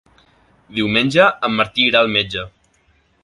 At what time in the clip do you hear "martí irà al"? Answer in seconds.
1.59-2.11